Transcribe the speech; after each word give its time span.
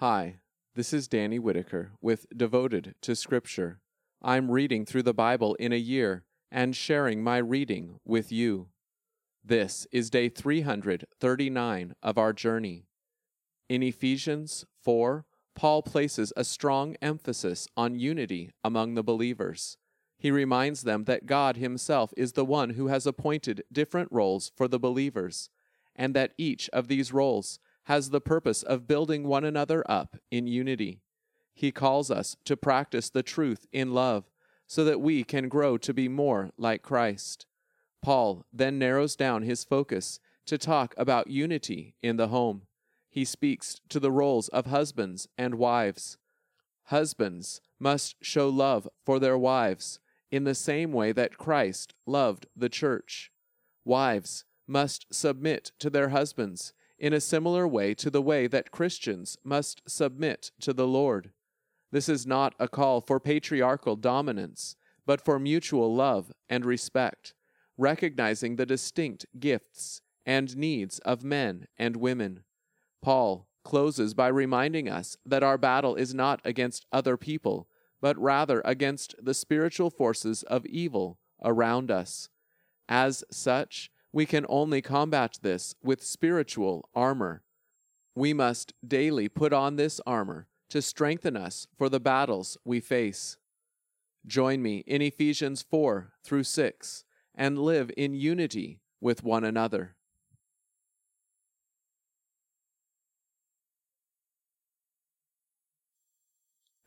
Hi, 0.00 0.40
this 0.74 0.92
is 0.92 1.08
Danny 1.08 1.38
Whitaker 1.38 1.92
with 2.02 2.26
Devoted 2.36 2.96
to 3.00 3.16
Scripture. 3.16 3.80
I'm 4.20 4.50
reading 4.50 4.84
through 4.84 5.04
the 5.04 5.14
Bible 5.14 5.54
in 5.54 5.72
a 5.72 5.76
year 5.76 6.24
and 6.52 6.76
sharing 6.76 7.24
my 7.24 7.38
reading 7.38 7.98
with 8.04 8.30
you. 8.30 8.68
This 9.42 9.86
is 9.90 10.10
day 10.10 10.28
339 10.28 11.94
of 12.02 12.18
our 12.18 12.34
journey. 12.34 12.84
In 13.70 13.82
Ephesians 13.82 14.66
4, 14.82 15.24
Paul 15.54 15.80
places 15.80 16.30
a 16.36 16.44
strong 16.44 16.96
emphasis 17.00 17.66
on 17.74 17.98
unity 17.98 18.50
among 18.62 18.96
the 18.96 19.02
believers. 19.02 19.78
He 20.18 20.30
reminds 20.30 20.82
them 20.82 21.04
that 21.04 21.24
God 21.24 21.56
Himself 21.56 22.12
is 22.18 22.34
the 22.34 22.44
one 22.44 22.70
who 22.74 22.88
has 22.88 23.06
appointed 23.06 23.64
different 23.72 24.12
roles 24.12 24.52
for 24.54 24.68
the 24.68 24.78
believers, 24.78 25.48
and 25.94 26.12
that 26.12 26.34
each 26.36 26.68
of 26.74 26.88
these 26.88 27.14
roles 27.14 27.58
has 27.86 28.10
the 28.10 28.20
purpose 28.20 28.62
of 28.64 28.88
building 28.88 29.24
one 29.24 29.44
another 29.44 29.84
up 29.88 30.16
in 30.30 30.46
unity. 30.46 31.00
He 31.54 31.70
calls 31.70 32.10
us 32.10 32.36
to 32.44 32.56
practice 32.56 33.10
the 33.10 33.22
truth 33.22 33.66
in 33.72 33.94
love 33.94 34.24
so 34.66 34.84
that 34.84 35.00
we 35.00 35.22
can 35.22 35.48
grow 35.48 35.78
to 35.78 35.94
be 35.94 36.08
more 36.08 36.50
like 36.58 36.82
Christ. 36.82 37.46
Paul 38.02 38.44
then 38.52 38.78
narrows 38.78 39.14
down 39.14 39.42
his 39.42 39.62
focus 39.62 40.18
to 40.46 40.58
talk 40.58 40.94
about 40.96 41.28
unity 41.28 41.94
in 42.02 42.16
the 42.16 42.28
home. 42.28 42.62
He 43.08 43.24
speaks 43.24 43.80
to 43.88 44.00
the 44.00 44.12
roles 44.12 44.48
of 44.48 44.66
husbands 44.66 45.28
and 45.38 45.54
wives. 45.54 46.18
Husbands 46.86 47.60
must 47.78 48.16
show 48.20 48.48
love 48.48 48.88
for 49.04 49.20
their 49.20 49.38
wives 49.38 50.00
in 50.30 50.42
the 50.42 50.54
same 50.56 50.92
way 50.92 51.12
that 51.12 51.38
Christ 51.38 51.94
loved 52.04 52.46
the 52.56 52.68
church. 52.68 53.30
Wives 53.84 54.44
must 54.66 55.06
submit 55.14 55.70
to 55.78 55.88
their 55.88 56.08
husbands 56.08 56.72
in 56.98 57.12
a 57.12 57.20
similar 57.20 57.66
way 57.68 57.94
to 57.94 58.10
the 58.10 58.22
way 58.22 58.46
that 58.46 58.70
Christians 58.70 59.36
must 59.44 59.82
submit 59.86 60.50
to 60.60 60.72
the 60.72 60.86
Lord. 60.86 61.30
This 61.92 62.08
is 62.08 62.26
not 62.26 62.54
a 62.58 62.68
call 62.68 63.00
for 63.00 63.20
patriarchal 63.20 63.96
dominance, 63.96 64.76
but 65.04 65.20
for 65.20 65.38
mutual 65.38 65.94
love 65.94 66.32
and 66.48 66.64
respect, 66.64 67.34
recognizing 67.76 68.56
the 68.56 68.66
distinct 68.66 69.26
gifts 69.38 70.00
and 70.24 70.56
needs 70.56 70.98
of 71.00 71.22
men 71.22 71.68
and 71.78 71.96
women. 71.96 72.42
Paul 73.02 73.46
closes 73.64 74.14
by 74.14 74.28
reminding 74.28 74.88
us 74.88 75.16
that 75.24 75.42
our 75.42 75.58
battle 75.58 75.94
is 75.96 76.14
not 76.14 76.40
against 76.44 76.86
other 76.92 77.16
people, 77.16 77.68
but 78.00 78.18
rather 78.18 78.62
against 78.64 79.14
the 79.22 79.34
spiritual 79.34 79.90
forces 79.90 80.42
of 80.44 80.66
evil 80.66 81.18
around 81.42 81.90
us. 81.90 82.28
As 82.88 83.24
such, 83.30 83.90
we 84.16 84.24
can 84.24 84.46
only 84.48 84.80
combat 84.80 85.38
this 85.42 85.74
with 85.82 86.02
spiritual 86.02 86.88
armor. 86.94 87.42
We 88.14 88.32
must 88.32 88.72
daily 88.82 89.28
put 89.28 89.52
on 89.52 89.76
this 89.76 90.00
armor 90.06 90.46
to 90.70 90.80
strengthen 90.80 91.36
us 91.36 91.66
for 91.76 91.90
the 91.90 92.00
battles 92.00 92.56
we 92.64 92.80
face. 92.80 93.36
Join 94.26 94.62
me 94.62 94.78
in 94.86 95.02
Ephesians 95.02 95.60
4 95.60 96.14
through 96.24 96.44
6 96.44 97.04
and 97.34 97.58
live 97.58 97.90
in 97.94 98.14
unity 98.14 98.80
with 99.02 99.22
one 99.22 99.44
another. 99.44 99.96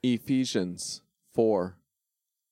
Ephesians 0.02 1.04
4 1.36 1.78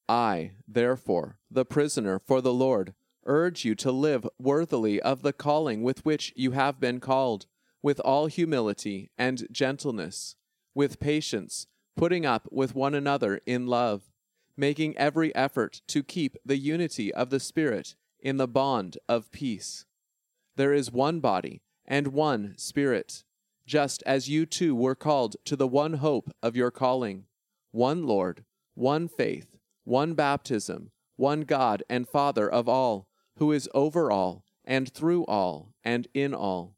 I, 0.08 0.52
therefore, 0.68 1.40
the 1.50 1.66
prisoner 1.66 2.20
for 2.20 2.42
the 2.42 2.54
Lord, 2.54 2.94
urge 3.28 3.64
you 3.64 3.76
to 3.76 3.92
live 3.92 4.28
worthily 4.40 5.00
of 5.02 5.22
the 5.22 5.34
calling 5.34 5.84
with 5.84 6.04
which 6.06 6.34
you 6.36 6.52
have 6.52 6.80
been 6.80 7.00
called, 7.00 7.46
with 7.84 8.00
all 8.00 8.26
humility 8.26 9.12
and 9.18 9.48
gentleness, 9.52 10.36
with 10.74 11.00
patience, 11.00 11.68
putting 11.96 12.26
up 12.26 12.48
with 12.52 12.74
one 12.74 12.96
another 12.96 13.40
in 13.46 13.68
love, 13.68 14.10
making 14.56 14.98
every 14.98 15.34
effort 15.36 15.82
to 15.88 16.02
keep 16.02 16.36
the 16.46 16.58
unity 16.58 17.14
of 17.14 17.30
the 17.30 17.40
Spirit 17.40 17.96
in 18.20 18.38
the 18.38 18.48
bond 18.48 18.98
of 19.08 19.32
peace. 19.32 19.86
There 20.56 20.74
is 20.74 20.92
one 20.92 21.20
body 21.20 21.62
and 21.86 22.08
one 22.08 22.56
Spirit, 22.58 23.24
just 23.66 24.02
as 24.06 24.30
you 24.30 24.46
too 24.46 24.74
were 24.74 24.96
called 24.96 25.36
to 25.46 25.56
the 25.56 25.68
one 25.68 25.96
hope 25.96 26.32
of 26.42 26.56
your 26.56 26.72
calling, 26.72 27.26
one 27.72 28.08
Lord, 28.08 28.44
one 28.74 29.08
faith, 29.08 29.58
one 29.84 30.14
baptism, 30.14 30.92
one 31.16 31.42
God 31.42 31.84
and 31.90 32.08
Father 32.08 32.50
of 32.50 32.68
all 32.68 33.07
who 33.38 33.52
is 33.52 33.70
over 33.74 34.12
all, 34.12 34.44
and 34.66 34.92
through 34.92 35.24
all, 35.26 35.74
and 35.84 36.08
in 36.14 36.34
all. 36.34 36.76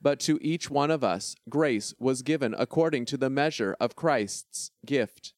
But 0.00 0.20
to 0.20 0.38
each 0.40 0.70
one 0.70 0.90
of 0.90 1.02
us 1.02 1.34
grace 1.48 1.92
was 1.98 2.22
given 2.22 2.54
according 2.56 3.04
to 3.06 3.16
the 3.16 3.30
measure 3.30 3.76
of 3.80 3.96
Christ's 3.96 4.70
gift. 4.86 5.34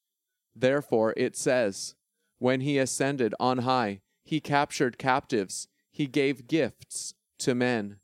Therefore 0.55 1.15
it 1.16 1.37
says, 1.37 1.94
When 2.39 2.60
he 2.60 2.78
ascended 2.78 3.34
on 3.41 3.59
high, 3.59 4.03
he 4.22 4.41
captured 4.41 4.99
captives, 4.99 5.69
he 5.91 6.06
gave 6.06 6.47
gifts 6.47 7.15
to 7.39 7.55
men. 7.55 7.97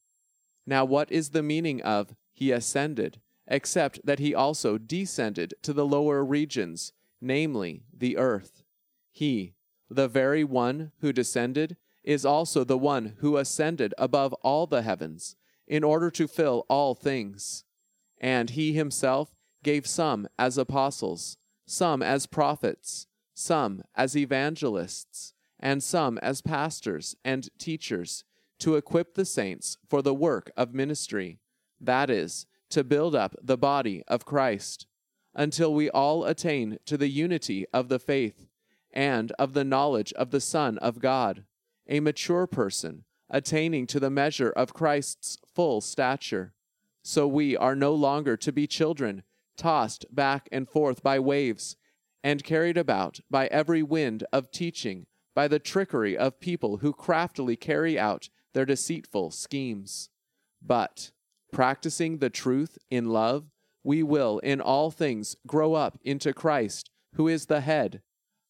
Now, 0.66 0.84
what 0.84 1.12
is 1.12 1.30
the 1.30 1.42
meaning 1.42 1.82
of 1.82 2.14
he 2.32 2.50
ascended, 2.50 3.20
except 3.46 4.00
that 4.04 4.18
he 4.18 4.34
also 4.34 4.78
descended 4.78 5.54
to 5.62 5.72
the 5.72 5.86
lower 5.86 6.24
regions, 6.24 6.92
namely 7.20 7.84
the 7.96 8.16
earth? 8.16 8.64
He, 9.12 9.54
the 9.88 10.08
very 10.08 10.42
one 10.42 10.92
who 11.00 11.12
descended, 11.12 11.76
is 12.06 12.24
also 12.24 12.62
the 12.62 12.78
one 12.78 13.16
who 13.18 13.36
ascended 13.36 13.92
above 13.98 14.32
all 14.34 14.66
the 14.66 14.82
heavens, 14.82 15.36
in 15.66 15.82
order 15.82 16.10
to 16.12 16.28
fill 16.28 16.64
all 16.70 16.94
things. 16.94 17.64
And 18.18 18.50
he 18.50 18.72
himself 18.72 19.34
gave 19.64 19.86
some 19.86 20.28
as 20.38 20.56
apostles, 20.56 21.36
some 21.66 22.02
as 22.02 22.26
prophets, 22.26 23.08
some 23.34 23.82
as 23.96 24.16
evangelists, 24.16 25.34
and 25.58 25.82
some 25.82 26.16
as 26.18 26.40
pastors 26.40 27.16
and 27.24 27.48
teachers, 27.58 28.24
to 28.60 28.76
equip 28.76 29.14
the 29.14 29.24
saints 29.24 29.76
for 29.88 30.00
the 30.00 30.14
work 30.14 30.50
of 30.56 30.72
ministry, 30.72 31.40
that 31.80 32.08
is, 32.08 32.46
to 32.70 32.84
build 32.84 33.16
up 33.16 33.34
the 33.42 33.58
body 33.58 34.04
of 34.06 34.24
Christ, 34.24 34.86
until 35.34 35.74
we 35.74 35.90
all 35.90 36.24
attain 36.24 36.78
to 36.86 36.96
the 36.96 37.08
unity 37.08 37.66
of 37.72 37.88
the 37.88 37.98
faith 37.98 38.46
and 38.92 39.32
of 39.32 39.52
the 39.52 39.64
knowledge 39.64 40.12
of 40.12 40.30
the 40.30 40.40
Son 40.40 40.78
of 40.78 41.00
God 41.00 41.44
a 41.88 42.00
mature 42.00 42.46
person, 42.46 43.04
attaining 43.30 43.86
to 43.88 44.00
the 44.00 44.10
measure 44.10 44.50
of 44.50 44.74
Christ's 44.74 45.38
full 45.54 45.80
stature. 45.80 46.54
So 47.02 47.26
we 47.26 47.56
are 47.56 47.76
no 47.76 47.94
longer 47.94 48.36
to 48.38 48.52
be 48.52 48.66
children, 48.66 49.22
tossed 49.56 50.06
back 50.10 50.48
and 50.50 50.68
forth 50.68 51.02
by 51.02 51.18
waves, 51.18 51.76
and 52.22 52.42
carried 52.42 52.76
about 52.76 53.20
by 53.30 53.46
every 53.48 53.82
wind 53.82 54.24
of 54.32 54.50
teaching, 54.50 55.06
by 55.34 55.48
the 55.48 55.58
trickery 55.58 56.16
of 56.16 56.40
people 56.40 56.78
who 56.78 56.92
craftily 56.92 57.56
carry 57.56 57.98
out 57.98 58.28
their 58.54 58.64
deceitful 58.64 59.30
schemes. 59.30 60.08
But, 60.60 61.12
practicing 61.52 62.18
the 62.18 62.30
truth 62.30 62.78
in 62.90 63.10
love, 63.10 63.44
we 63.84 64.02
will 64.02 64.40
in 64.40 64.60
all 64.60 64.90
things 64.90 65.36
grow 65.46 65.74
up 65.74 65.98
into 66.02 66.32
Christ, 66.32 66.90
who 67.14 67.28
is 67.28 67.46
the 67.46 67.60
head. 67.60 68.02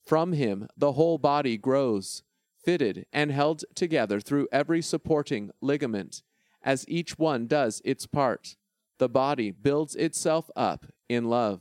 From 0.06 0.32
him 0.32 0.68
the 0.76 0.92
whole 0.92 1.18
body 1.18 1.58
grows 1.58 2.22
fitted 2.66 3.06
and 3.12 3.30
held 3.30 3.64
together 3.76 4.18
through 4.18 4.48
every 4.50 4.82
supporting 4.82 5.52
ligament, 5.62 6.22
as 6.62 6.84
each 6.88 7.16
one 7.16 7.46
does 7.46 7.80
its 7.84 8.06
part. 8.06 8.56
The 8.98 9.08
body 9.08 9.52
builds 9.52 9.94
itself 9.94 10.50
up 10.56 10.84
in 11.08 11.30
love. 11.30 11.60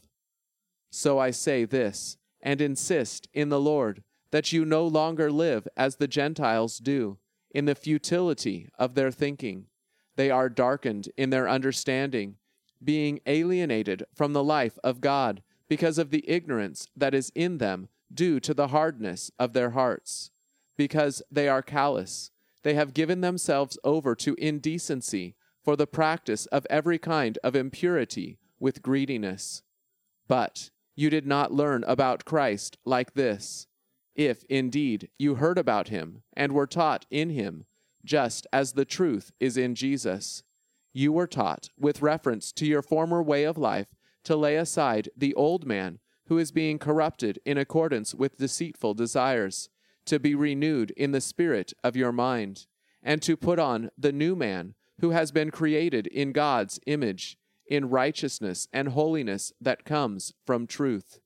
So 0.89 1.19
I 1.19 1.29
say 1.29 1.63
this, 1.63 2.17
and 2.41 2.59
insist 2.59 3.27
in 3.33 3.49
the 3.49 3.59
Lord, 3.59 4.03
that 4.31 4.51
you 4.51 4.65
no 4.65 4.87
longer 4.87 5.31
live 5.31 5.67
as 5.77 5.97
the 5.97 6.07
Gentiles 6.07 6.79
do, 6.79 7.19
in 7.51 7.65
the 7.65 7.75
futility 7.75 8.67
of 8.79 8.95
their 8.95 9.11
thinking. 9.11 9.67
They 10.15 10.31
are 10.31 10.49
darkened 10.49 11.09
in 11.15 11.29
their 11.29 11.47
understanding, 11.47 12.37
being 12.83 13.19
alienated 13.27 14.05
from 14.15 14.33
the 14.33 14.43
life 14.43 14.79
of 14.83 15.01
God 15.01 15.43
because 15.69 15.99
of 15.99 16.09
the 16.09 16.27
ignorance 16.27 16.87
that 16.95 17.13
is 17.13 17.31
in 17.35 17.59
them 17.59 17.89
due 18.11 18.39
to 18.39 18.55
the 18.55 18.69
hardness 18.69 19.29
of 19.37 19.53
their 19.53 19.71
hearts 19.71 20.31
because 20.77 21.21
they 21.31 21.47
are 21.47 21.61
callous. 21.61 22.31
They 22.63 22.73
have 22.73 22.93
given 22.93 23.21
themselves 23.21 23.77
over 23.83 24.15
to 24.15 24.35
indecency 24.37 25.35
for 25.63 25.75
the 25.75 25.87
practice 25.87 26.45
of 26.47 26.67
every 26.69 26.97
kind 26.97 27.37
of 27.43 27.55
impurity 27.55 28.39
with 28.59 28.81
greediness. 28.81 29.63
But 30.27 30.69
you 30.95 31.09
did 31.09 31.25
not 31.25 31.51
learn 31.51 31.83
about 31.85 32.25
Christ 32.25 32.77
like 32.85 33.13
this, 33.13 33.67
if 34.15 34.43
indeed 34.45 35.09
you 35.17 35.35
heard 35.35 35.57
about 35.57 35.89
him 35.89 36.23
and 36.33 36.53
were 36.53 36.67
taught 36.67 37.05
in 37.09 37.29
him, 37.29 37.65
just 38.03 38.47
as 38.53 38.73
the 38.73 38.85
truth 38.85 39.31
is 39.39 39.57
in 39.57 39.75
Jesus. 39.75 40.43
You 40.93 41.11
were 41.11 41.27
taught, 41.27 41.69
with 41.77 42.01
reference 42.01 42.51
to 42.53 42.65
your 42.65 42.81
former 42.81 43.21
way 43.21 43.43
of 43.43 43.57
life, 43.57 43.93
to 44.23 44.35
lay 44.35 44.55
aside 44.55 45.09
the 45.15 45.33
old 45.35 45.65
man 45.65 45.99
who 46.27 46.37
is 46.37 46.51
being 46.51 46.79
corrupted 46.79 47.39
in 47.45 47.57
accordance 47.57 48.15
with 48.15 48.37
deceitful 48.37 48.93
desires 48.93 49.69
to 50.05 50.19
be 50.19 50.35
renewed 50.35 50.91
in 50.91 51.11
the 51.11 51.21
spirit 51.21 51.73
of 51.83 51.95
your 51.95 52.11
mind, 52.11 52.67
and 53.01 53.21
to 53.21 53.37
put 53.37 53.59
on 53.59 53.89
the 53.97 54.11
new 54.11 54.35
man, 54.35 54.75
who 55.01 55.11
has 55.11 55.31
been 55.31 55.51
created 55.51 56.07
in 56.07 56.31
God's 56.31 56.79
image, 56.87 57.37
in 57.67 57.89
righteousness 57.89 58.67
and 58.71 58.89
holiness 58.89 59.51
that 59.59 59.85
comes 59.85 60.33
from 60.45 60.67
truth. 60.67 61.19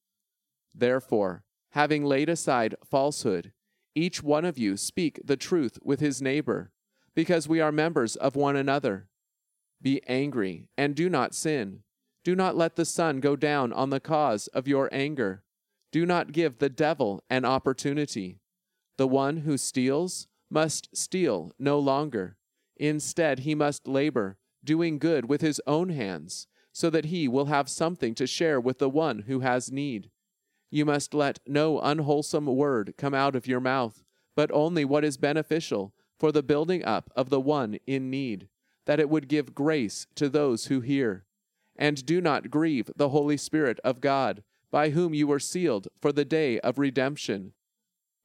Therefore, 0.73 1.43
having 1.71 2.03
laid 2.03 2.29
aside 2.29 2.75
falsehood, 2.83 3.51
each 3.95 4.23
one 4.23 4.45
of 4.45 4.57
you 4.57 4.77
speak 4.77 5.19
the 5.23 5.37
truth 5.37 5.77
with 5.83 5.99
his 5.99 6.21
neighbor, 6.21 6.71
because 7.13 7.47
we 7.47 7.59
are 7.59 7.71
members 7.71 8.15
of 8.15 8.35
one 8.35 8.55
another. 8.55 9.09
Be 9.81 10.01
angry 10.07 10.69
and 10.77 10.95
do 10.95 11.09
not 11.09 11.35
sin. 11.35 11.83
Do 12.23 12.35
not 12.35 12.55
let 12.55 12.75
the 12.75 12.85
sun 12.85 13.19
go 13.19 13.35
down 13.35 13.71
on 13.73 13.89
the 13.89 13.99
cause 13.99 14.47
of 14.47 14.67
your 14.67 14.89
anger. 14.91 15.43
Do 15.91 16.05
not 16.05 16.31
give 16.31 16.59
the 16.59 16.69
devil 16.69 17.23
an 17.29 17.45
opportunity. 17.45 18.38
The 18.99 19.07
one 19.07 19.37
who 19.37 19.57
steals 19.57 20.27
must 20.49 20.89
steal 20.93 21.53
no 21.57 21.79
longer. 21.79 22.35
Instead, 22.75 23.39
he 23.39 23.55
must 23.55 23.87
labor, 23.87 24.37
doing 24.61 24.99
good 24.99 25.29
with 25.29 25.39
his 25.39 25.61
own 25.65 25.87
hands, 25.87 26.47
so 26.73 26.89
that 26.89 27.05
he 27.05 27.25
will 27.25 27.45
have 27.45 27.69
something 27.69 28.13
to 28.15 28.27
share 28.27 28.59
with 28.59 28.79
the 28.79 28.89
one 28.89 29.19
who 29.19 29.39
has 29.39 29.71
need. 29.71 30.11
You 30.69 30.83
must 30.83 31.13
let 31.13 31.39
no 31.47 31.79
unwholesome 31.79 32.47
word 32.47 32.95
come 32.97 33.13
out 33.13 33.37
of 33.37 33.47
your 33.47 33.61
mouth, 33.61 34.03
but 34.35 34.51
only 34.51 34.83
what 34.83 35.05
is 35.05 35.15
beneficial 35.15 35.93
for 36.17 36.33
the 36.33 36.43
building 36.43 36.83
up 36.83 37.09
of 37.15 37.29
the 37.29 37.39
one 37.39 37.79
in 37.87 38.09
need, 38.09 38.49
that 38.85 38.99
it 38.99 39.09
would 39.09 39.29
give 39.29 39.55
grace 39.55 40.07
to 40.15 40.27
those 40.27 40.65
who 40.65 40.81
hear. 40.81 41.23
And 41.77 42.05
do 42.05 42.19
not 42.19 42.51
grieve 42.51 42.91
the 42.97 43.07
Holy 43.07 43.37
Spirit 43.37 43.79
of 43.81 44.01
God, 44.01 44.43
by 44.69 44.89
whom 44.89 45.13
you 45.13 45.25
were 45.25 45.39
sealed 45.39 45.87
for 46.01 46.11
the 46.11 46.25
day 46.25 46.59
of 46.59 46.77
redemption. 46.77 47.53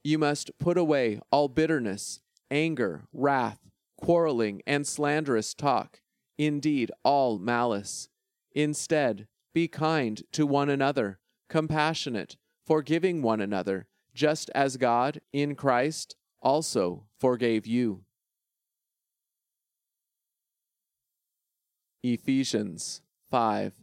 You 0.04 0.18
must 0.18 0.50
put 0.58 0.76
away 0.76 1.18
all 1.32 1.48
bitterness, 1.48 2.20
anger, 2.50 3.06
wrath, 3.12 3.58
quarreling, 3.96 4.60
and 4.66 4.86
slanderous 4.86 5.54
talk, 5.54 6.02
indeed, 6.36 6.92
all 7.02 7.38
malice. 7.38 8.10
Instead, 8.52 9.26
be 9.54 9.66
kind 9.66 10.22
to 10.32 10.46
one 10.46 10.68
another 10.68 11.18
compassionate, 11.48 12.36
forgiving 12.66 13.22
one 13.22 13.40
another, 13.40 13.86
just 14.14 14.50
as 14.54 14.76
God, 14.76 15.20
in 15.32 15.54
Christ, 15.54 16.16
also 16.42 17.06
forgave 17.18 17.66
you. 17.66 18.04
Ephesians 22.02 23.00
5 23.30 23.74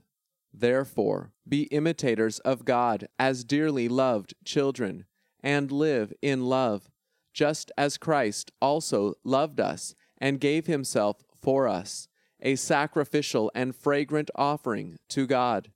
Therefore, 0.54 1.32
be 1.48 1.64
imitators 1.64 2.40
of 2.40 2.66
God 2.66 3.08
as 3.18 3.44
dearly 3.44 3.88
loved 3.88 4.34
children, 4.44 5.06
and 5.44 5.72
live 5.72 6.14
in 6.22 6.46
love, 6.46 6.90
just 7.34 7.72
as 7.78 7.98
Christ 7.98 8.52
also 8.62 9.16
loved 9.24 9.60
us 9.60 9.96
and 10.18 10.40
gave 10.40 10.68
himself 10.68 11.24
for 11.42 11.68
us, 11.68 12.08
a 12.42 12.56
sacrificial 12.56 13.52
and 13.56 13.76
fragrant 13.76 14.30
offering 14.36 14.98
to 15.10 15.26
God. 15.26 15.72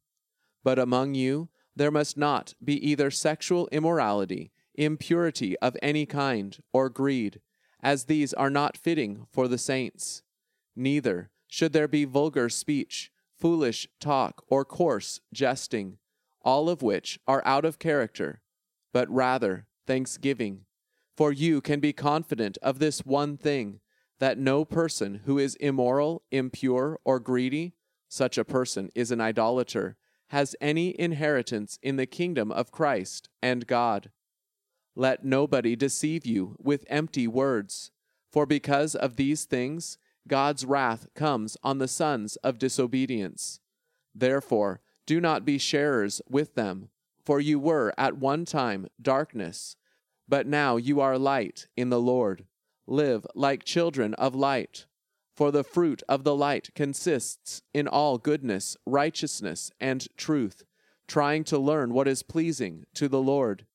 But 0.63 0.79
among 0.79 1.15
you, 1.15 1.50
there 1.75 1.91
must 1.91 2.17
not 2.17 2.53
be 2.63 2.75
either 2.88 3.12
sexual 3.12 3.67
immorality, 3.71 4.51
impurity 4.75 5.57
of 5.59 5.77
any 5.81 6.06
kind, 6.06 6.57
or 6.73 6.89
greed, 6.89 7.41
as 7.81 8.06
these 8.06 8.33
are 8.33 8.50
not 8.50 8.77
fitting 8.77 9.27
for 9.31 9.47
the 9.47 9.57
saints. 9.57 10.23
Neither 10.75 11.29
should 11.47 11.73
there 11.73 11.88
be 11.88 12.06
vulgar 12.06 12.50
speech, 12.50 13.12
foolish 13.38 13.88
talk, 14.00 14.44
or 14.47 14.65
coarse 14.65 15.21
jesting, 15.33 15.97
all 16.41 16.69
of 16.69 16.81
which 16.81 17.19
are 17.27 17.44
out 17.45 17.65
of 17.65 17.79
character, 17.79 18.41
but 18.95 19.12
rather 19.12 19.68
thanksgiving. 19.86 20.62
For 21.18 21.33
you 21.33 21.59
can 21.59 21.81
be 21.81 21.92
confident 21.92 22.57
of 22.62 22.80
this 22.80 23.00
one 23.06 23.36
thing 23.36 23.81
that 24.19 24.38
no 24.38 24.63
person 24.63 25.19
who 25.25 25.38
is 25.38 25.56
immoral, 25.56 26.24
impure, 26.31 26.97
or 27.03 27.19
greedy, 27.19 27.74
such 28.07 28.38
a 28.38 28.45
person 28.45 28.89
is 28.95 29.12
an 29.12 29.19
idolater 29.19 29.97
has 30.30 30.56
any 30.62 30.97
inheritance 30.97 31.77
in 31.83 31.97
the 31.97 32.06
kingdom 32.06 32.53
of 32.53 32.71
Christ 32.71 33.27
and 33.42 33.68
God. 33.68 34.12
Let 34.95 35.25
nobody 35.25 35.75
deceive 35.75 36.25
you 36.25 36.56
with 36.57 36.86
empty 36.88 37.27
words, 37.27 37.91
for 38.31 38.45
because 38.45 38.95
of 38.95 39.18
these 39.18 39.44
things 39.44 39.98
God's 40.25 40.63
wrath 40.63 41.07
comes 41.13 41.57
on 41.62 41.80
the 41.80 41.89
sons 41.89 42.38
of 42.38 42.59
disobedience. 42.59 43.59
Therefore, 44.15 44.80
do 45.06 45.19
not 45.19 45.44
be 45.44 45.57
sharers 45.57 46.21
with 46.30 46.56
them, 46.56 46.91
for 47.25 47.39
you 47.39 47.60
were 47.60 47.94
at 47.98 48.18
one 48.18 48.45
time 48.45 48.88
darkness, 49.01 49.75
but 50.27 50.45
now 50.45 50.77
you 50.77 51.01
are 51.01 51.18
light 51.18 51.68
in 51.75 51.89
the 51.89 52.00
Lord. 52.00 52.45
Live 52.88 53.25
like 53.33 53.63
children 53.63 54.13
of 54.16 54.36
light. 54.36 54.86
For 55.36 55.51
the 55.51 55.63
fruit 55.63 56.01
of 56.07 56.24
the 56.24 56.36
light 56.36 56.69
consists 56.75 57.62
in 57.74 57.88
all 57.88 58.18
goodness, 58.18 58.77
righteousness, 58.86 59.72
and 59.81 60.07
truth, 60.16 60.63
trying 61.07 61.44
to 61.45 61.57
learn 61.57 61.94
what 61.94 62.07
is 62.07 62.24
pleasing 62.24 62.86
to 62.94 63.10
the 63.10 63.22
Lord. 63.22 63.66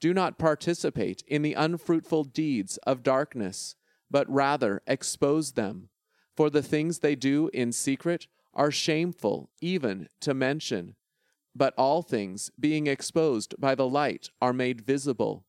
Do 0.00 0.12
not 0.12 0.38
participate 0.38 1.22
in 1.26 1.42
the 1.42 1.54
unfruitful 1.54 2.24
deeds 2.24 2.76
of 2.78 3.02
darkness, 3.02 3.74
but 4.10 4.30
rather 4.30 4.82
expose 4.86 5.52
them. 5.52 5.88
For 6.36 6.50
the 6.50 6.62
things 6.62 6.98
they 6.98 7.16
do 7.16 7.50
in 7.52 7.72
secret 7.72 8.26
are 8.54 8.70
shameful 8.70 9.50
even 9.60 10.08
to 10.20 10.34
mention. 10.34 10.94
But 11.58 11.74
all 11.76 12.02
things, 12.02 12.52
being 12.58 12.86
exposed 12.86 13.56
by 13.58 13.74
the 13.74 13.88
light, 13.88 14.30
are 14.40 14.52
made 14.52 14.80
visible. 14.80 15.44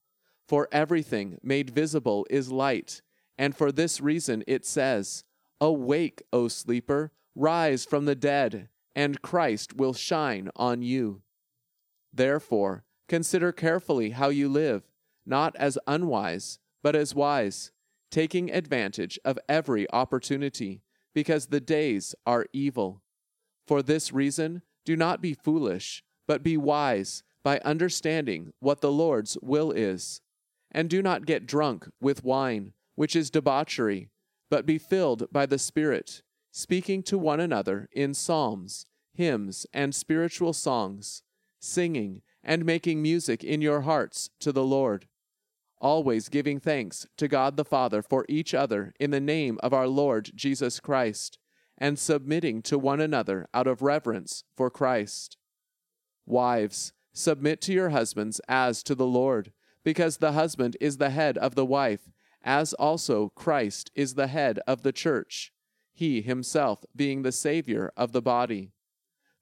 For 0.47 0.67
everything 0.71 1.37
made 1.43 1.69
visible 1.69 2.25
is 2.31 2.51
light, 2.51 3.03
and 3.37 3.55
for 3.55 3.71
this 3.71 4.01
reason 4.01 4.43
it 4.47 4.65
says, 4.65 5.23
Awake, 5.61 6.23
O 6.33 6.47
sleeper, 6.47 7.11
rise 7.35 7.85
from 7.85 8.05
the 8.05 8.15
dead, 8.15 8.69
and 8.95 9.21
Christ 9.21 9.75
will 9.75 9.93
shine 9.93 10.49
on 10.55 10.81
you. 10.81 11.21
Therefore, 12.11 12.85
consider 13.07 13.51
carefully 13.51 14.09
how 14.09 14.29
you 14.29 14.49
live, 14.49 14.89
not 15.27 15.55
as 15.57 15.77
unwise, 15.85 16.57
but 16.81 16.95
as 16.95 17.13
wise, 17.13 17.71
taking 18.09 18.49
advantage 18.49 19.19
of 19.23 19.37
every 19.47 19.87
opportunity, 19.91 20.81
because 21.13 21.47
the 21.47 21.61
days 21.61 22.15
are 22.25 22.47
evil. 22.51 23.03
For 23.67 23.83
this 23.83 24.11
reason, 24.11 24.63
do 24.89 24.95
not 24.95 25.21
be 25.21 25.35
foolish, 25.35 26.03
but 26.27 26.41
be 26.41 26.57
wise 26.57 27.21
by 27.43 27.59
understanding 27.59 28.53
what 28.59 28.81
the 28.81 28.91
Lord's 28.91 29.37
will 29.39 29.71
is. 29.71 30.19
And 30.71 30.89
do 30.89 31.03
not 31.03 31.27
get 31.27 31.45
drunk 31.45 31.87
with 32.01 32.23
wine, 32.23 32.73
which 32.95 33.15
is 33.15 33.29
debauchery 33.29 34.09
but 34.49 34.65
be 34.65 34.79
filled 34.79 35.31
by 35.31 35.45
the 35.45 35.59
Spirit, 35.59 36.23
speaking 36.51 37.03
to 37.03 37.19
one 37.19 37.39
another 37.39 37.87
in 37.91 38.15
psalms, 38.15 38.87
hymns, 39.13 39.67
and 39.71 39.93
spiritual 39.93 40.53
songs, 40.53 41.21
singing 41.59 42.23
and 42.43 42.65
making 42.65 42.99
music 42.99 43.43
in 43.43 43.61
your 43.61 43.81
hearts 43.81 44.31
to 44.39 44.51
the 44.51 44.63
Lord, 44.63 45.07
always 45.79 46.29
giving 46.29 46.59
thanks 46.59 47.05
to 47.17 47.27
God 47.27 47.57
the 47.57 47.63
Father 47.63 48.01
for 48.01 48.25
each 48.27 48.55
other 48.55 48.95
in 48.99 49.11
the 49.11 49.19
name 49.19 49.59
of 49.61 49.71
our 49.71 49.87
Lord 49.87 50.31
Jesus 50.33 50.79
Christ, 50.79 51.37
and 51.79 51.97
submitting 51.97 52.61
to 52.61 52.77
one 52.77 53.01
another 53.01 53.47
out 53.53 53.65
of 53.65 53.81
reverence 53.81 54.43
for 54.55 54.69
Christ. 54.69 55.37
Wives, 56.27 56.93
submit 57.13 57.61
to 57.61 57.73
your 57.73 57.89
husbands 57.89 58.39
as 58.47 58.83
to 58.83 58.93
the 58.93 59.07
Lord, 59.07 59.51
because 59.83 60.17
the 60.17 60.33
husband 60.33 60.77
is 60.79 60.97
the 60.97 61.09
head 61.09 61.37
of 61.39 61.55
the 61.55 61.65
wife 61.65 62.11
as 62.43 62.73
also 62.73 63.29
Christ 63.29 63.91
is 63.95 64.15
the 64.15 64.27
head 64.27 64.59
of 64.65 64.83
the 64.83 64.91
church, 64.91 65.51
he 65.93 66.21
himself 66.21 66.85
being 66.95 67.21
the 67.21 67.31
Savior 67.31 67.91
of 67.97 68.11
the 68.11 68.21
body. 68.21 68.71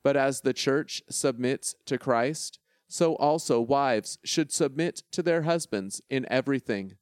But 0.03 0.17
as 0.17 0.41
the 0.41 0.53
church 0.53 1.03
submits 1.09 1.75
to 1.85 1.97
Christ, 1.97 2.59
so 2.87 3.15
also 3.15 3.59
wives 3.59 4.17
should 4.23 4.51
submit 4.51 5.03
to 5.11 5.21
their 5.21 5.43
husbands 5.43 6.01
in 6.09 6.25
everything. 6.29 6.93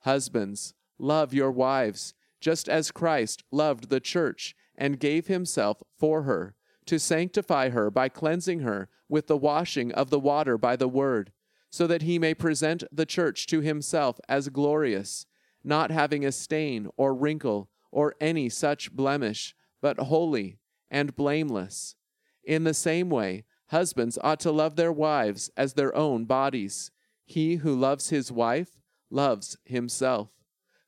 Husbands, 0.00 0.74
love 0.98 1.34
your 1.34 1.50
wives, 1.50 2.14
just 2.40 2.68
as 2.68 2.90
Christ 2.90 3.42
loved 3.50 3.88
the 3.88 4.00
church 4.00 4.54
and 4.76 5.00
gave 5.00 5.26
himself 5.26 5.82
for 5.98 6.22
her, 6.22 6.54
to 6.86 6.98
sanctify 6.98 7.70
her 7.70 7.90
by 7.90 8.08
cleansing 8.08 8.60
her 8.60 8.88
with 9.08 9.26
the 9.26 9.36
washing 9.36 9.92
of 9.92 10.10
the 10.10 10.20
water 10.20 10.56
by 10.56 10.76
the 10.76 10.88
word 10.88 11.32
so 11.70 11.86
that 11.86 12.02
he 12.02 12.18
may 12.18 12.34
present 12.34 12.82
the 12.90 13.06
church 13.06 13.46
to 13.46 13.60
himself 13.60 14.20
as 14.28 14.48
glorious, 14.48 15.26
not 15.62 15.90
having 15.90 16.24
a 16.24 16.32
stain 16.32 16.88
or 16.96 17.14
wrinkle 17.14 17.70
or 17.92 18.14
any 18.20 18.48
such 18.48 18.92
blemish, 18.92 19.54
but 19.80 19.98
holy 19.98 20.58
and 20.90 21.14
blameless. 21.14 21.94
In 22.42 22.64
the 22.64 22.74
same 22.74 23.08
way, 23.08 23.44
husbands 23.68 24.18
ought 24.22 24.40
to 24.40 24.50
love 24.50 24.74
their 24.74 24.92
wives 24.92 25.50
as 25.56 25.74
their 25.74 25.94
own 25.94 26.24
bodies. 26.24 26.90
He 27.24 27.56
who 27.56 27.74
loves 27.74 28.10
his 28.10 28.32
wife 28.32 28.80
loves 29.08 29.56
himself. 29.64 30.30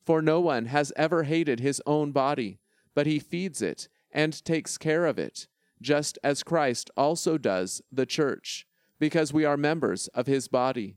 For 0.05 0.21
no 0.21 0.41
one 0.41 0.67
has 0.67 0.93
ever 0.97 1.25
hated 1.25 1.61
his 1.61 1.81
own 1.87 2.13
body, 2.13 2.59
but 2.95 3.07
he 3.07 3.19
feeds 3.19 3.63
it 3.63 3.89
and 4.11 4.45
takes 4.45 4.77
care 4.77 5.07
of 5.07 5.19
it, 5.19 5.47
just 5.81 6.19
as 6.23 6.43
Christ 6.43 6.91
also 6.97 7.39
does 7.39 7.83
the 7.91 8.07
church 8.07 8.67
because 9.03 9.33
we 9.33 9.45
are 9.45 9.57
members 9.57 10.07
of 10.15 10.29
his 10.29 10.47
body. 10.47 10.95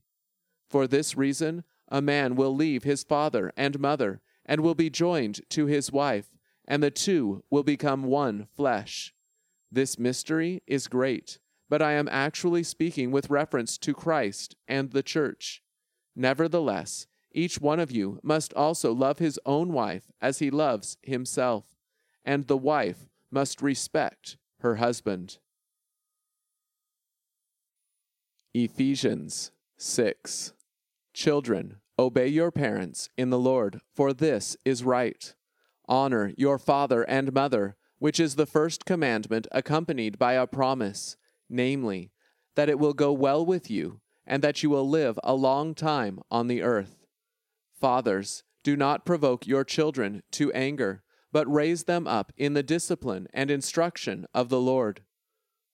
For 0.70 0.86
this 0.86 1.18
reason, 1.18 1.64
a 1.88 2.04
man 2.04 2.36
will 2.36 2.56
leave 2.56 2.84
his 2.84 3.04
father 3.04 3.52
and 3.58 3.80
mother 3.80 4.22
and 4.46 4.62
will 4.62 4.76
be 4.76 4.92
joined 4.92 5.42
to 5.50 5.66
his 5.66 5.92
wife, 5.92 6.28
and 6.68 6.84
the 6.84 6.92
two 6.92 7.44
will 7.50 7.64
become 7.64 8.04
one 8.04 8.48
flesh. 8.56 9.12
This 9.72 9.98
mystery 9.98 10.62
is 10.68 10.88
great, 10.88 11.40
but 11.68 11.82
I 11.82 11.94
am 11.94 12.08
actually 12.12 12.62
speaking 12.62 13.10
with 13.10 13.32
reference 13.32 13.76
to 13.80 13.96
Christ 13.96 14.56
and 14.68 14.92
the 14.92 15.02
church. 15.02 15.64
Nevertheless, 16.16 17.08
each 17.36 17.60
one 17.60 17.82
of 17.82 17.92
you 17.92 18.20
must 18.24 18.54
also 18.54 18.94
love 18.94 19.20
his 19.20 19.38
own 19.46 19.74
wife 19.74 20.10
as 20.22 20.40
he 20.40 20.50
loves 20.50 20.98
himself, 21.04 21.76
and 22.24 22.48
the 22.48 22.58
wife 22.58 23.10
must 23.30 23.62
respect 23.62 24.38
her 24.62 24.78
husband. 24.78 25.38
Ephesians 28.54 29.52
6 29.78 30.54
Children, 31.14 31.82
obey 32.00 32.28
your 32.28 32.52
parents 32.52 33.10
in 33.18 33.30
the 33.30 33.40
Lord, 33.40 33.82
for 33.94 34.14
this 34.14 34.56
is 34.64 34.86
right. 34.86 35.36
Honor 35.88 36.34
your 36.38 36.58
father 36.58 37.04
and 37.04 37.34
mother, 37.34 37.76
which 38.00 38.20
is 38.20 38.36
the 38.36 38.46
first 38.46 38.86
commandment 38.86 39.46
accompanied 39.52 40.18
by 40.18 40.34
a 40.34 40.48
promise, 40.48 41.18
namely, 41.50 42.12
that 42.56 42.70
it 42.70 42.80
will 42.80 42.94
go 42.94 43.12
well 43.12 43.46
with 43.46 43.70
you, 43.70 44.00
and 44.26 44.42
that 44.42 44.64
you 44.64 44.70
will 44.70 44.88
live 44.88 45.20
a 45.22 45.36
long 45.36 45.76
time 45.76 46.22
on 46.32 46.48
the 46.48 46.62
earth. 46.62 46.95
Fathers, 47.86 48.42
do 48.64 48.76
not 48.76 49.06
provoke 49.06 49.46
your 49.46 49.64
children 49.64 50.24
to 50.32 50.52
anger, 50.54 51.04
but 51.32 51.46
raise 51.46 51.84
them 51.84 52.08
up 52.08 52.34
in 52.36 52.56
the 52.56 52.64
discipline 52.64 53.28
and 53.32 53.52
instruction 53.52 54.26
of 54.34 54.50
the 54.50 54.60
Lord. 54.60 55.04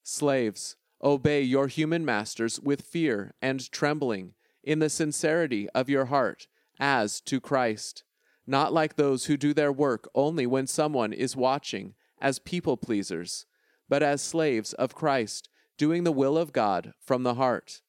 Slaves, 0.02 0.76
obey 1.02 1.40
your 1.40 1.68
human 1.68 2.04
masters 2.04 2.60
with 2.60 2.82
fear 2.82 3.32
and 3.40 3.72
trembling, 3.72 4.34
in 4.62 4.78
the 4.78 4.90
sincerity 4.90 5.70
of 5.70 5.88
your 5.88 6.04
heart, 6.04 6.48
as 6.78 7.18
to 7.22 7.40
Christ, 7.40 8.04
not 8.46 8.74
like 8.74 8.96
those 8.96 9.24
who 9.24 9.38
do 9.38 9.54
their 9.54 9.72
work 9.72 10.06
only 10.14 10.46
when 10.46 10.66
someone 10.66 11.14
is 11.14 11.34
watching, 11.34 11.94
as 12.20 12.38
people 12.38 12.76
pleasers, 12.76 13.46
but 13.88 14.02
as 14.02 14.20
slaves 14.20 14.74
of 14.74 14.94
Christ, 14.94 15.48
doing 15.78 16.04
the 16.04 16.12
will 16.12 16.36
of 16.36 16.52
God 16.52 16.92
from 17.00 17.22
the 17.22 17.36
heart. 17.36 17.80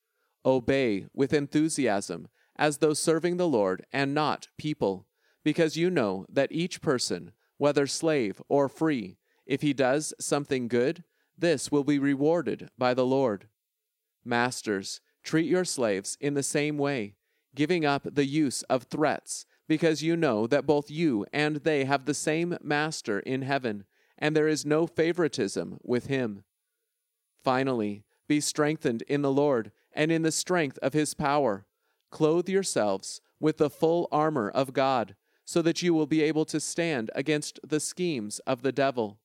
Obey 0.46 1.08
with 1.13 1.34
enthusiasm, 1.34 2.30
as 2.55 2.77
though 2.77 2.93
serving 2.93 3.38
the 3.38 3.48
Lord 3.48 3.86
and 3.91 4.13
not 4.13 4.48
people, 4.57 5.07
because 5.43 5.77
you 5.77 5.89
know 5.89 6.25
that 6.29 6.51
each 6.51 6.81
person, 6.81 7.31
whether 7.57 7.88
slave 7.88 8.41
or 8.48 8.69
free, 8.69 9.17
if 9.45 9.62
he 9.62 9.74
does 9.74 10.13
something 10.19 10.67
good, 10.67 11.03
this 11.38 11.72
will 11.72 11.83
be 11.83 12.00
rewarded 12.00 12.69
by 12.77 12.93
the 12.93 13.05
Lord. 13.05 13.48
Masters, 14.24 15.01
treat 15.24 15.48
your 15.48 15.65
slaves 15.65 16.17
in 16.22 16.33
the 16.33 16.43
same 16.43 16.77
way, 16.77 17.15
giving 17.55 17.86
up 17.86 18.07
the 18.10 18.25
use 18.25 18.63
of 18.63 18.83
threats, 18.83 19.45
because 19.67 20.03
you 20.03 20.15
know 20.15 20.48
that 20.48 20.65
both 20.65 20.91
you 20.91 21.25
and 21.33 21.57
they 21.57 21.86
have 21.86 22.05
the 22.05 22.13
same 22.13 22.57
Master 22.62 23.19
in 23.19 23.41
heaven, 23.41 23.86
and 24.17 24.36
there 24.36 24.48
is 24.48 24.65
no 24.65 24.88
favoritism 24.88 25.79
with 25.83 26.07
him. 26.07 26.43
Finally, 27.43 28.03
be 28.27 28.39
strengthened 28.39 29.01
in 29.03 29.22
the 29.22 29.31
Lord 29.31 29.72
and 29.91 30.12
in 30.12 30.22
the 30.22 30.31
strength 30.31 30.79
of 30.81 30.93
his 30.93 31.13
power. 31.13 31.65
Clothe 32.13 32.48
yourselves 32.48 33.22
with 33.39 33.58
the 33.58 33.72
full 33.72 34.08
armor 34.12 34.48
of 34.48 34.72
God, 34.72 35.15
so 35.46 35.63
that 35.63 35.82
you 35.82 35.96
will 35.96 36.05
be 36.05 36.22
able 36.22 36.46
to 36.46 36.60
stand 36.60 37.10
against 37.15 37.60
the 37.67 37.79
schemes 37.79 38.38
of 38.46 38.62
the 38.62 38.72
devil. 38.72 39.17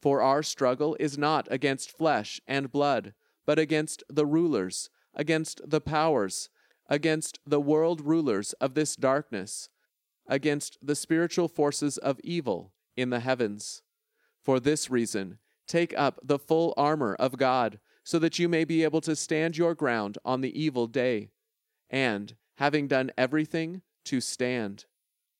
For 0.00 0.22
our 0.22 0.42
struggle 0.42 0.96
is 0.98 1.18
not 1.18 1.46
against 1.50 1.94
flesh 1.94 2.40
and 2.48 2.72
blood, 2.72 3.12
but 3.44 3.58
against 3.58 4.02
the 4.08 4.24
rulers, 4.24 4.88
against 5.14 5.60
the 5.68 5.82
powers, 5.82 6.48
against 6.88 7.38
the 7.46 7.60
world 7.60 8.00
rulers 8.00 8.54
of 8.54 8.72
this 8.72 8.96
darkness, 8.96 9.68
against 10.26 10.78
the 10.80 10.96
spiritual 10.96 11.48
forces 11.48 11.98
of 11.98 12.18
evil 12.24 12.72
in 12.96 13.10
the 13.10 13.20
heavens. 13.20 13.82
For 14.40 14.58
this 14.58 14.88
reason, 14.88 15.36
take 15.66 15.92
up 15.98 16.18
the 16.22 16.38
full 16.38 16.72
armor 16.78 17.14
of 17.16 17.36
God, 17.36 17.78
so 18.04 18.18
that 18.20 18.38
you 18.38 18.48
may 18.48 18.64
be 18.64 18.84
able 18.84 19.02
to 19.02 19.14
stand 19.14 19.58
your 19.58 19.74
ground 19.74 20.16
on 20.24 20.40
the 20.40 20.58
evil 20.58 20.86
day, 20.86 21.28
and, 21.92 22.34
having 22.56 22.88
done 22.88 23.12
everything, 23.16 23.82
to 24.06 24.20
stand. 24.20 24.86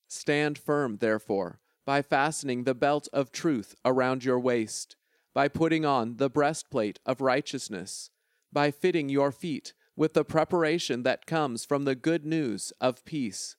Stand 0.07 0.59
firm, 0.59 0.99
therefore 0.99 1.59
by 1.85 2.03
fastening 2.03 2.65
the 2.65 2.75
belt 2.75 3.09
of 3.13 3.33
truth 3.33 3.75
around 3.85 4.25
your 4.25 4.39
waist, 4.39 4.97
by 5.35 5.49
putting 5.49 5.85
on 5.85 6.17
the 6.17 6.31
breastplate 6.31 6.99
of 7.05 7.21
righteousness, 7.21 8.11
by 8.53 8.71
fitting 8.71 9.09
your 9.09 9.33
feet 9.33 9.73
with 9.97 10.15
the 10.15 10.25
preparation 10.25 11.03
that 11.03 11.27
comes 11.27 11.65
from 11.65 11.85
the 11.85 11.95
good 11.95 12.25
news 12.25 12.73
of 12.81 13.05
peace. 13.05 13.57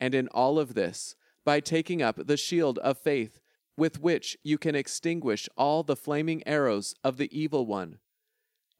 And 0.00 0.14
in 0.14 0.28
all 0.28 0.58
of 0.58 0.74
this, 0.74 1.14
by 1.44 1.60
taking 1.60 2.02
up 2.02 2.26
the 2.26 2.36
shield 2.36 2.78
of 2.78 2.98
faith, 2.98 3.40
with 3.76 4.00
which 4.00 4.36
you 4.42 4.58
can 4.58 4.74
extinguish 4.74 5.48
all 5.56 5.82
the 5.82 5.96
flaming 5.96 6.46
arrows 6.46 6.94
of 7.04 7.16
the 7.16 7.36
evil 7.36 7.66
one, 7.66 7.98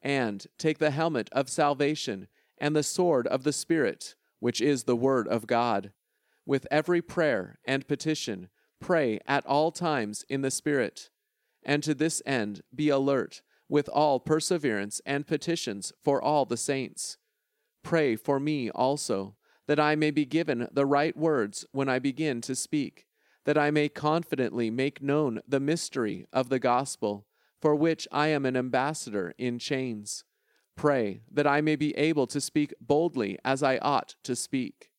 and 0.01 0.45
take 0.57 0.79
the 0.79 0.91
helmet 0.91 1.29
of 1.31 1.49
salvation 1.49 2.27
and 2.63 2.77
the 2.77 2.81
sword 2.81 3.27
of 3.27 3.43
the 3.43 3.51
Spirit, 3.51 4.15
which 4.39 4.61
is 4.61 4.85
the 4.85 4.95
Word 4.95 5.27
of 5.27 5.47
God, 5.47 5.91
with 6.45 6.65
every 6.71 7.01
prayer 7.01 7.59
and 7.65 7.85
petition 7.89 8.47
Pray 8.79 9.19
at 9.27 9.45
all 9.45 9.69
times 9.69 10.23
in 10.29 10.43
the 10.43 10.51
Spirit, 10.51 11.09
and 11.65 11.83
to 11.83 11.93
this 11.93 12.21
end 12.25 12.61
be 12.73 12.87
alert 12.87 13.41
with 13.67 13.89
all 13.89 14.17
perseverance 14.17 15.01
and 15.05 15.27
petitions 15.27 15.91
for 16.01 16.21
all 16.21 16.45
the 16.45 16.55
saints. 16.55 17.17
Pray 17.83 18.15
for 18.15 18.39
me 18.39 18.69
also, 18.69 19.35
that 19.67 19.79
I 19.79 19.95
may 19.95 20.11
be 20.11 20.25
given 20.25 20.69
the 20.71 20.85
right 20.85 21.17
words 21.17 21.65
when 21.73 21.89
I 21.89 21.99
begin 21.99 22.39
to 22.41 22.55
speak, 22.55 23.07
that 23.43 23.57
I 23.57 23.71
may 23.71 23.89
confidently 23.89 24.69
make 24.69 25.01
known 25.01 25.41
the 25.45 25.59
mystery 25.59 26.27
of 26.31 26.47
the 26.47 26.59
gospel, 26.59 27.25
for 27.61 27.75
which 27.75 28.07
I 28.09 28.27
am 28.27 28.45
an 28.45 28.55
ambassador 28.55 29.33
in 29.37 29.59
chains. 29.59 30.23
Pray 30.75 31.21
that 31.31 31.47
I 31.47 31.61
may 31.61 31.75
be 31.75 31.95
able 31.97 32.27
to 32.27 32.41
speak 32.41 32.73
boldly 32.81 33.37
as 33.45 33.63
I 33.63 33.77
ought 33.77 34.15
to 34.23 34.35
speak. 34.35 34.89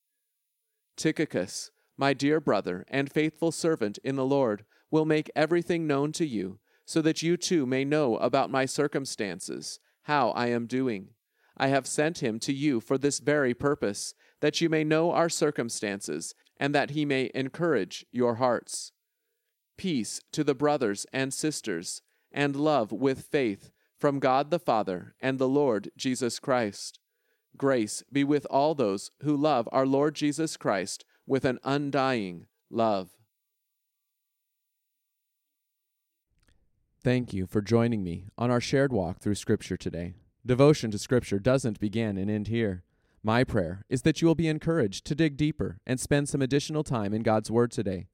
Tychicus, 0.96 1.70
my 1.96 2.12
dear 2.12 2.40
brother 2.40 2.84
and 2.88 3.12
faithful 3.12 3.52
servant 3.52 3.98
in 4.04 4.16
the 4.16 4.24
Lord, 4.24 4.64
will 4.90 5.04
make 5.04 5.30
everything 5.34 5.86
known 5.86 6.12
to 6.12 6.26
you, 6.26 6.58
so 6.84 7.02
that 7.02 7.22
you 7.22 7.36
too 7.36 7.66
may 7.66 7.84
know 7.84 8.16
about 8.16 8.50
my 8.50 8.64
circumstances, 8.64 9.80
how 10.02 10.30
I 10.30 10.48
am 10.48 10.66
doing. 10.66 11.10
I 11.56 11.68
have 11.68 11.86
sent 11.86 12.22
him 12.22 12.38
to 12.40 12.52
you 12.52 12.80
for 12.80 12.98
this 12.98 13.20
very 13.20 13.54
purpose, 13.54 14.14
that 14.40 14.60
you 14.60 14.68
may 14.68 14.84
know 14.84 15.12
our 15.12 15.28
circumstances, 15.28 16.34
and 16.58 16.74
that 16.74 16.90
he 16.90 17.04
may 17.04 17.30
encourage 17.34 18.06
your 18.12 18.36
hearts. 18.36 18.92
Peace 19.76 20.20
to 20.32 20.44
the 20.44 20.54
brothers 20.54 21.06
and 21.12 21.32
sisters, 21.32 22.02
and 22.30 22.54
love 22.54 22.92
with 22.92 23.22
faith 23.22 23.70
from 24.04 24.18
God 24.18 24.50
the 24.50 24.58
Father 24.58 25.14
and 25.18 25.38
the 25.38 25.48
Lord 25.48 25.90
Jesus 25.96 26.38
Christ. 26.38 26.98
Grace 27.56 28.02
be 28.12 28.22
with 28.22 28.46
all 28.50 28.74
those 28.74 29.10
who 29.22 29.34
love 29.34 29.66
our 29.72 29.86
Lord 29.86 30.14
Jesus 30.14 30.58
Christ 30.58 31.06
with 31.26 31.46
an 31.46 31.58
undying 31.64 32.44
love. 32.68 33.12
Thank 37.02 37.32
you 37.32 37.46
for 37.46 37.62
joining 37.62 38.04
me 38.04 38.26
on 38.36 38.50
our 38.50 38.60
shared 38.60 38.92
walk 38.92 39.20
through 39.20 39.36
Scripture 39.36 39.78
today. 39.78 40.12
Devotion 40.44 40.90
to 40.90 40.98
Scripture 40.98 41.38
doesn't 41.38 41.80
begin 41.80 42.18
and 42.18 42.30
end 42.30 42.48
here. 42.48 42.82
My 43.22 43.42
prayer 43.42 43.86
is 43.88 44.02
that 44.02 44.20
you 44.20 44.28
will 44.28 44.34
be 44.34 44.48
encouraged 44.48 45.06
to 45.06 45.14
dig 45.14 45.38
deeper 45.38 45.78
and 45.86 45.98
spend 45.98 46.28
some 46.28 46.42
additional 46.42 46.84
time 46.84 47.14
in 47.14 47.22
God's 47.22 47.50
Word 47.50 47.70
today. 47.70 48.08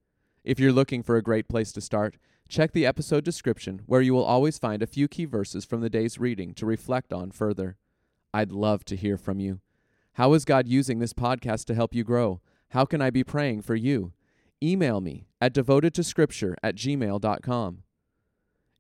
If 0.44 0.60
you're 0.60 0.70
looking 0.70 1.02
for 1.02 1.16
a 1.16 1.22
great 1.22 1.48
place 1.48 1.72
to 1.72 1.80
start, 1.80 2.16
check 2.50 2.72
the 2.72 2.84
episode 2.84 3.24
description 3.24 3.82
where 3.86 4.00
you 4.00 4.12
will 4.12 4.24
always 4.24 4.58
find 4.58 4.82
a 4.82 4.86
few 4.86 5.08
key 5.08 5.24
verses 5.24 5.64
from 5.64 5.80
the 5.80 5.88
day's 5.88 6.18
reading 6.18 6.52
to 6.54 6.66
reflect 6.66 7.12
on 7.12 7.30
further. 7.30 7.76
I'd 8.34 8.52
love 8.52 8.84
to 8.86 8.96
hear 8.96 9.16
from 9.16 9.38
you. 9.38 9.60
How 10.14 10.34
is 10.34 10.44
God 10.44 10.66
using 10.66 10.98
this 10.98 11.12
podcast 11.12 11.64
to 11.66 11.74
help 11.74 11.94
you 11.94 12.04
grow? 12.04 12.40
How 12.70 12.84
can 12.84 13.00
I 13.00 13.10
be 13.10 13.24
praying 13.24 13.62
for 13.62 13.76
you? 13.76 14.12
Email 14.62 15.00
me 15.00 15.28
at 15.40 15.54
devotedtoscripture 15.54 16.54
at 16.62 16.74
gmail.com. 16.74 17.82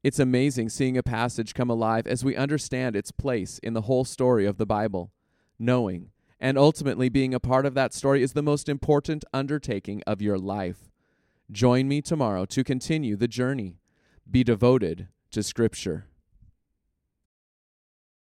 It's 0.02 0.18
amazing 0.18 0.68
seeing 0.70 0.96
a 0.96 1.02
passage 1.02 1.54
come 1.54 1.70
alive 1.70 2.06
as 2.06 2.24
we 2.24 2.36
understand 2.36 2.96
its 2.96 3.12
place 3.12 3.58
in 3.62 3.74
the 3.74 3.82
whole 3.82 4.04
story 4.04 4.46
of 4.46 4.56
the 4.56 4.66
Bible. 4.66 5.12
Knowing 5.58 6.10
and 6.40 6.56
ultimately 6.56 7.08
being 7.08 7.34
a 7.34 7.40
part 7.40 7.66
of 7.66 7.74
that 7.74 7.92
story 7.92 8.22
is 8.22 8.32
the 8.32 8.42
most 8.42 8.68
important 8.68 9.24
undertaking 9.32 10.02
of 10.06 10.22
your 10.22 10.38
life. 10.38 10.89
Join 11.52 11.88
me 11.88 12.00
tomorrow 12.00 12.44
to 12.44 12.62
continue 12.62 13.16
the 13.16 13.26
journey. 13.26 13.80
Be 14.30 14.44
devoted 14.44 15.08
to 15.32 15.42
Scripture. 15.42 16.06